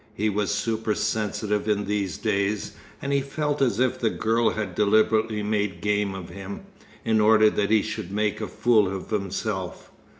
[0.15, 2.71] He was supersensitive in these days,
[3.03, 6.61] and he felt as if the girl had deliberately made game of him,
[7.05, 9.91] in order that he should make a fool of himself.